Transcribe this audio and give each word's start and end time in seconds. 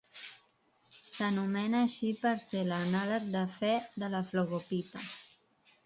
S'anomena 1.09 1.83
així 1.89 2.09
per 2.23 2.33
ser 2.47 2.65
l'anàleg 2.73 3.31
de 3.39 3.47
Fe 3.61 3.73
de 4.05 4.13
la 4.17 4.27
flogopita. 4.33 5.09